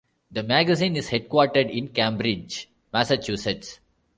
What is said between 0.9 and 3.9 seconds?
is headquartered in Cambridge, Massachusetts.